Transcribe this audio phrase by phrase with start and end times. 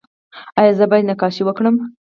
[0.59, 1.75] ایا زه باید نقاشي وکړم؟